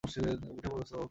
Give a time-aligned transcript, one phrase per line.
[0.03, 0.67] উঠে
[0.69, 0.91] পড়ো, সোকস।